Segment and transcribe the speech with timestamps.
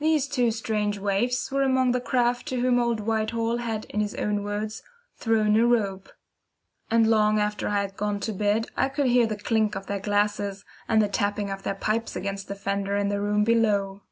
[0.00, 4.16] These two strange waifs were among the craft to whom old Whitehall had in his
[4.16, 4.82] own words,
[5.14, 6.10] "thrown a rope";
[6.90, 10.00] and long after I had gone to bed I could hear the clink of their
[10.00, 14.02] glasses, and the tapping of their pipes against the fender in the room below.